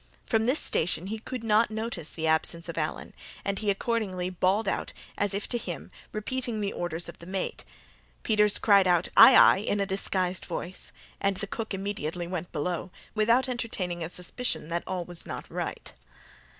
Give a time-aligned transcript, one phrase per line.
[0.25, 3.13] From this station he could not notice the absence of Allen,
[3.45, 7.63] and he accordingly bawled out, as if to him, repeating the orders of the mate.
[8.23, 12.89] Peters cried out, "Ay, ay," in a disguised voice, and the cook immediately went below,
[13.13, 15.93] without entertaining a suspicion that all was not right.